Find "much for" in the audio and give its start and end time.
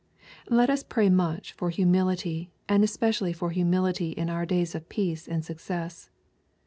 1.11-1.69